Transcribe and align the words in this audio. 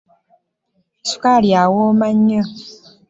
Sukaali 1.09 1.49
awooma 1.63 2.07
nnyo. 2.17 2.43